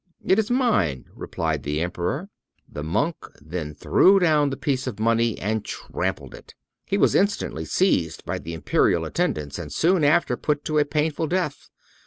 "It 0.25 0.39
is 0.39 0.49
mine," 0.49 1.05
replied 1.13 1.61
the 1.61 1.79
Emperor. 1.79 2.27
The 2.67 2.81
monk 2.83 3.17
then 3.39 3.75
threw 3.75 4.17
down 4.19 4.49
the 4.49 4.57
piece 4.57 4.87
of 4.87 4.99
money 4.99 5.37
and 5.37 5.63
trampled 5.63 6.33
it. 6.33 6.55
He 6.87 6.97
was 6.97 7.13
instantly 7.13 7.65
seized 7.65 8.25
by 8.25 8.39
the 8.39 8.55
imperial 8.55 9.05
attendants 9.05 9.59
and 9.59 9.71
soon 9.71 10.03
after 10.03 10.35
put 10.35 10.65
to 10.65 10.79
a 10.79 10.85
painful 10.85 11.27
death. 11.27 11.69